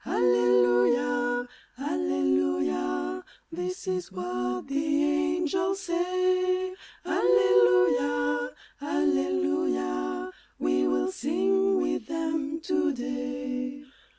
Alleluia, 0.03 1.47
alleluia, 1.77 3.23
this 3.51 3.87
is 3.87 4.11
what 4.11 4.67
the 4.67 5.03
angels 5.03 5.79
say: 5.81 6.73
Alleluia, 7.05 8.51
Alleluia, 8.81 10.31
we 10.57 10.87
will 10.87 11.11
sing 11.11 11.79
with 11.79 12.07
them 12.07 12.59
to 12.61 12.91
day. 12.93 13.83